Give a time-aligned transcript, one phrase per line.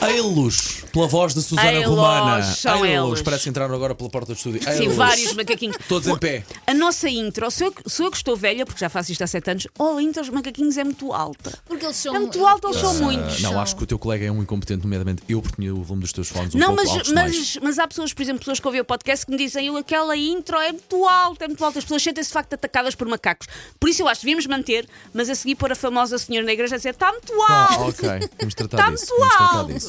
[0.00, 2.42] Elos, pela voz de Susana Romana.
[2.42, 3.20] são eles.
[3.20, 4.60] parece que entraram agora pela porta do estúdio.
[4.62, 5.76] Sim, vários macaquinhos.
[5.88, 6.44] Todos em pé.
[6.66, 9.22] A nossa intro, sou eu, que- sou eu que estou velha, porque já faço isto
[9.22, 9.66] há 7 anos.
[9.78, 11.58] Oh, a intro dos macaquinhos é muito alta.
[11.66, 12.14] Porque eles são.
[12.14, 13.40] É muito alto, eles são eles muitos.
[13.42, 16.02] Não, acho que o teu colega é um incompetente, nomeadamente eu, porque tinha o volume
[16.02, 17.36] dos teus fones um não, pouco mas, altos demais.
[17.36, 19.76] mas, mas há pessoas, por exemplo, pessoas que ouvem o podcast que me dizem eu,
[19.76, 21.78] aquela intro é muito alta, é muito alta.
[21.80, 23.48] As pessoas sentem-se de facto atacadas por macacos.
[23.80, 26.52] Por isso eu acho que devíamos manter, mas a seguir pôr a famosa senhora na
[26.52, 27.88] igreja a dizer está muito Ah, alto.
[28.06, 29.06] ok, vamos tratar Está disso.
[29.10, 29.72] muito Vamos tratar alto.
[29.74, 29.87] disso.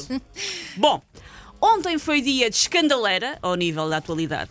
[0.78, 1.02] Bom,
[1.62, 4.50] ontem foi dia de escandaleira ao nível da atualidade.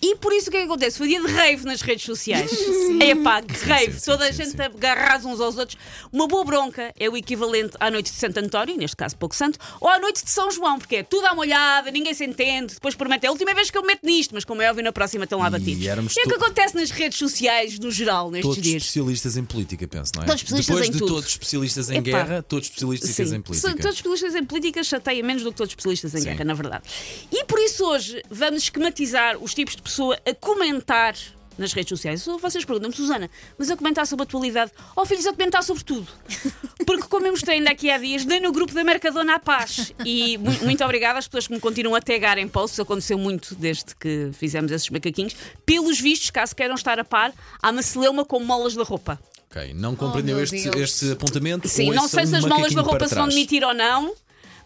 [0.00, 0.96] E por isso o que é que acontece?
[0.98, 2.50] Foi dia de rave nas redes sociais.
[3.00, 3.92] É pá, que rave.
[3.92, 4.62] sim, sim, Toda a sim, gente sim.
[4.62, 5.78] agarrados uns aos outros.
[6.12, 9.58] Uma boa bronca é o equivalente à noite de Santo António, neste caso pouco santo,
[9.80, 12.74] ou à noite de São João, porque é tudo à molhada, ninguém se entende.
[12.74, 14.82] Depois promete, é a última vez que eu me meto nisto, mas como é óbvio,
[14.84, 15.86] na próxima estão lá E batidos.
[15.86, 18.82] éramos é o que acontece nas redes sociais, no geral, nestes Todos dias.
[18.82, 20.26] especialistas em política, penso, não é?
[20.26, 21.14] Todos especialistas Depois em de tudo.
[21.14, 22.02] todos especialistas em Epá.
[22.02, 23.70] guerra, todos especialistas em política.
[23.76, 26.30] Todos especialistas em política chateiam menos do que todos especialistas em Sim.
[26.38, 26.84] Guerra, na verdade.
[27.32, 31.14] E por isso hoje vamos esquematizar os tipos de pessoa a comentar
[31.56, 32.24] nas redes sociais.
[32.40, 34.70] Vocês perguntam-me, Susana, mas a comentar sobre a atualidade?
[34.94, 36.06] Ou filhos, a comentar sobre tudo?
[36.86, 39.92] Porque, como eu mostrei ainda aqui há dias, dei no grupo da Mercadona à Paz.
[40.04, 42.78] E mu- muito obrigada às pessoas que me continuam a tagar em posts.
[42.78, 45.34] Aconteceu muito desde que fizemos esses macaquinhos.
[45.66, 49.18] Pelos vistos, caso queiram estar a par, há uma celeuma com molas da roupa.
[49.50, 51.66] Ok, não compreendeu meu este, este apontamento?
[51.68, 54.14] Sim, ou não sei se as molas da roupa se vão demitir ou não,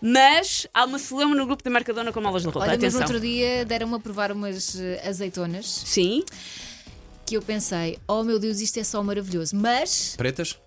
[0.03, 2.61] mas há uma celeuma no grupo da Mercadona com molas da roupa.
[2.61, 3.03] Olha, mas no Atenção.
[3.03, 6.25] outro dia deram-me a provar umas eh, azeitonas Sim,
[7.25, 9.55] que eu pensei, oh meu Deus, isto é só maravilhoso.
[9.55, 10.59] Mas Pretas?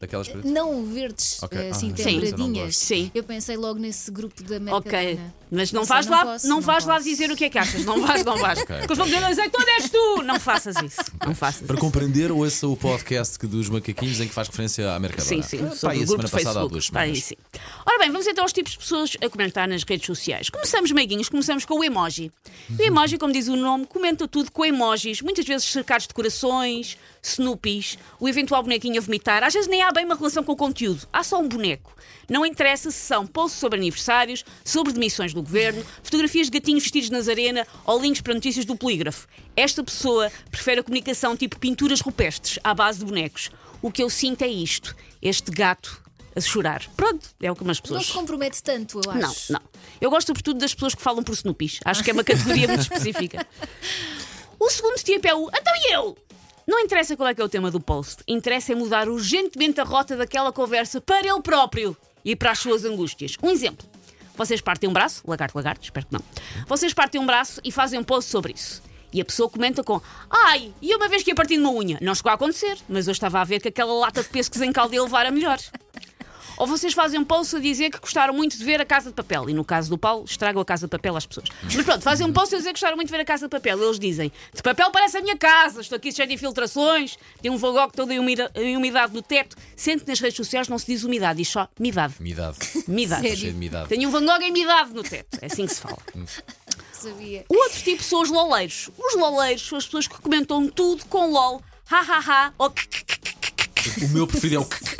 [0.00, 0.50] Daquelas pretas?
[0.50, 1.58] não verdes, Ok.
[1.58, 2.02] eh, assim Ah, sim.
[2.02, 2.76] eu não temperadinhas.
[2.76, 3.10] Sim.
[3.14, 4.76] Eu pensei logo nesse grupo da Mercadona.
[4.76, 5.20] ok.
[5.50, 7.82] Mas não vais lá, posso, não vais lá dizer o que é que achas.
[7.84, 8.58] Não vais, não vais.
[8.62, 10.22] Porque eles vão dizer, azeitona és tu.
[10.22, 11.00] Não faças isso.
[11.26, 11.80] Não faças Para isso.
[11.84, 15.26] compreender, ouça o podcast que- dos macaquinhos em que faz referência à Mercadona.
[15.28, 16.72] Sim, sim, Para sobre aí o a grupo semana passada, há Facebook.
[16.72, 17.24] duas semanas.
[17.24, 17.34] sim.
[17.86, 20.50] Ora bem, vamos então aos tipos de pessoas a comentar nas redes sociais.
[20.50, 22.30] Começamos, meiguinhos, começamos com o emoji.
[22.78, 26.98] O emoji, como diz o nome, comenta tudo com emojis, muitas vezes cercados de corações,
[27.22, 29.42] snoopies, o eventual bonequinho a vomitar.
[29.42, 31.94] Às vezes nem há bem uma relação com o conteúdo, há só um boneco.
[32.28, 37.10] Não interessa se são posts sobre aniversários, sobre demissões do governo, fotografias de gatinhos vestidos
[37.10, 39.26] na arena ou links para notícias do polígrafo.
[39.56, 43.50] Esta pessoa prefere a comunicação tipo pinturas rupestres, à base de bonecos.
[43.80, 46.02] O que eu sinto é isto: este gato
[46.36, 46.86] a chorar.
[46.96, 48.06] Pronto, é o que umas Não pessoas.
[48.06, 49.52] se compromete tanto, eu acho.
[49.52, 49.68] Não, não.
[50.00, 51.80] Eu gosto sobretudo das pessoas que falam por Snoopies.
[51.84, 53.46] Acho que é uma categoria muito específica.
[54.58, 56.16] O segundo tipo é o Então e eu?
[56.68, 58.22] Não interessa qual é que é o tema do post.
[58.28, 62.84] Interessa é mudar urgentemente a rota daquela conversa para ele próprio e para as suas
[62.84, 63.38] angústias.
[63.42, 63.88] Um exemplo.
[64.36, 66.20] Vocês partem um braço, lagarto, lagarto, espero que não.
[66.66, 68.82] Vocês partem um braço e fazem um post sobre isso.
[69.10, 69.98] E a pessoa comenta com
[70.28, 71.96] Ai, e uma vez que ia partir uma unha?
[72.02, 74.70] Não chegou a acontecer, mas eu estava a ver que aquela lata de pêssegos em
[74.70, 75.58] caldo ia levar a melhor.
[76.58, 79.14] Ou vocês fazem um post a dizer que gostaram muito de ver a Casa de
[79.14, 79.48] Papel.
[79.48, 81.48] E no caso do Paulo, estragam a Casa de Papel às pessoas.
[81.62, 83.50] Mas pronto, fazem um post a dizer que gostaram muito de ver a Casa de
[83.50, 83.82] Papel.
[83.82, 87.56] Eles dizem: De papel parece a minha casa, estou aqui cheio de infiltrações, tem um
[87.56, 89.56] Van Gogh todo em umida- em umidade no teto.
[89.76, 92.14] Sendo que nas redes sociais não se diz umidade, diz só midade.
[92.20, 92.56] Midade.
[92.88, 93.22] Midade.
[93.22, 93.36] Sério?
[93.38, 93.88] Cheio de midade.
[93.88, 95.38] Tenho um Van Gogh em midade no teto.
[95.40, 95.98] É assim que se fala.
[96.92, 97.44] Sabia.
[97.48, 98.90] O outro tipo são os loleiros.
[98.98, 102.72] Os loleiros são as pessoas que comentam tudo com lol, ha ha ha ou
[104.02, 104.97] O meu preferido é o que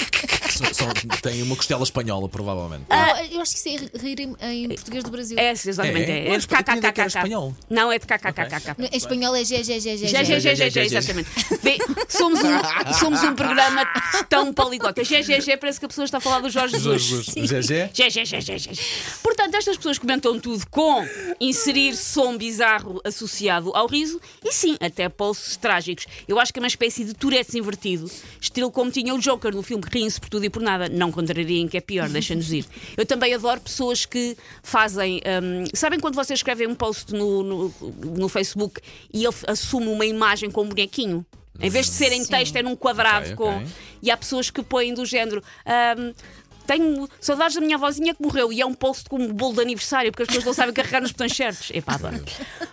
[0.73, 0.89] são-
[1.23, 2.85] tem uma costela espanhola, provavelmente.
[2.91, 5.39] Ah, eu acho que isso é rir em, em português do Brasil.
[5.39, 6.11] É, exatamente.
[6.11, 6.19] É?
[6.19, 7.01] É, é Mas kkkk.
[7.07, 7.55] espanhol.
[7.69, 8.77] Não, é de kkkk.
[8.93, 11.31] Em espanhol é G, G, G, G, Gé, gé, gé, gé, gé, exatamente.
[11.63, 11.79] Vê,
[12.09, 13.87] somos, um, somos um programa
[14.29, 15.03] tão poliglota.
[15.05, 17.27] Gé, parece que a pessoa está a falar do Jorge Jesus.
[17.35, 17.91] Gé, gé.
[19.39, 21.07] Portanto, estas pessoas comentam tudo com
[21.41, 26.09] inserir som bizarro associado ao riso e sim, até posts trágicos.
[26.27, 28.11] Eu acho que é uma espécie de Tourette's invertido,
[28.41, 30.89] estilo como tinha o Joker no filme Riem-se por tudo e por nada.
[30.89, 32.67] Não contrariem que é pior, deixa-nos ir.
[32.97, 35.21] Eu também adoro pessoas que fazem.
[35.41, 37.75] hum, sabem quando vocês escrevem um post no, no,
[38.17, 38.81] no Facebook
[39.15, 41.25] e ele assume uma imagem com um bonequinho?
[41.61, 43.57] Em vez de ser em texto, é num quadrado Ok, com.
[43.57, 43.67] ok.
[44.03, 45.43] E há pessoas que põem do género.
[45.97, 46.13] hum,
[46.69, 49.63] tenho saudades da minha avózinha que morreu e é um post com um bolo de
[49.63, 51.71] aniversário porque as pessoas não sabem carregar nos botões certos.
[51.73, 52.23] Epá, adoro.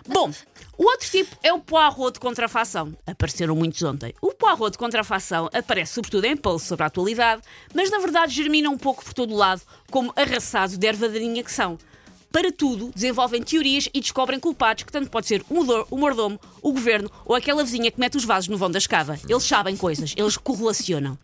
[0.08, 0.30] Bom,
[0.78, 2.94] o outro tipo é o poirot de contrafação.
[3.08, 4.14] Apareceram muitos ontem.
[4.22, 7.42] O poirot de contrafação aparece sobretudo em posts sobre a atualidade,
[7.74, 11.52] mas na verdade germina um pouco por todo o lado, como arraçado de ervadarinha que
[11.52, 11.78] são.
[12.32, 16.38] Para tudo, desenvolvem teorias e descobrem culpados que tanto pode ser o mudor- o mordomo,
[16.62, 19.18] o governo ou aquela vizinha que mete os vasos no vão da escada.
[19.30, 21.18] Eles sabem coisas, eles correlacionam.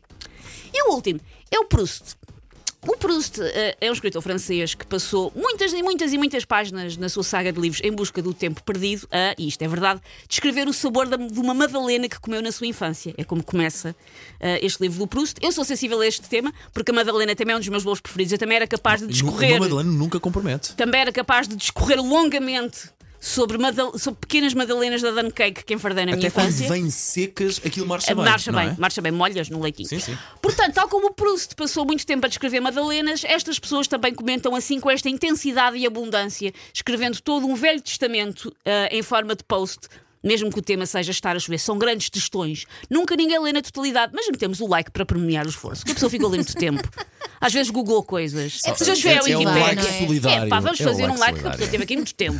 [0.73, 1.19] E o último
[1.51, 2.15] é o Proust.
[2.87, 6.97] O Proust eh, é um escritor francês que passou muitas e muitas e muitas páginas
[6.97, 10.01] na sua saga de livros em busca do tempo perdido a, e isto é verdade,
[10.27, 13.13] descrever o sabor da- de uma madalena que comeu na sua infância.
[13.19, 13.95] É como começa
[14.39, 15.35] eh, este livro do Proust.
[15.43, 18.01] Eu sou sensível a este tema, porque a madalena também é um dos meus bolos
[18.01, 18.31] preferidos.
[18.33, 20.73] Eu também era capaz de discorrer, Uma Madalena nunca compromete.
[20.73, 22.89] também era capaz de discorrer longamente
[23.23, 26.67] sobre, madal- sobre pequenas madalenas da Dan Cake que enfardei na minha Até quando infância.
[26.67, 28.25] vêm secas, aquilo marcha bem.
[28.25, 28.75] Marcha bem, é?
[28.79, 29.87] marcha bem, molhas no leitinho.
[29.87, 30.17] Sim, sim.
[30.41, 34.55] Portanto, tal como o Proust passou muito tempo a descrever Madalenas, estas pessoas também comentam
[34.55, 39.43] assim com esta intensidade e abundância, escrevendo todo um velho testamento ah, em forma de
[39.43, 39.87] post.
[40.23, 42.65] Mesmo que o tema seja estar a chover, são grandes textões.
[42.87, 45.83] Nunca ninguém lê na totalidade, mas metemos o like para premiar o esforço.
[45.83, 46.87] Que a pessoa ficou ali muito tempo.
[47.39, 48.59] Às vezes googlou coisas.
[48.63, 49.99] É Se já estiver a é um Wikipedia, like é?
[50.05, 50.45] solidário.
[50.45, 52.39] É, pá, vamos É um fazer um like que a pessoa teve aqui muito tempo.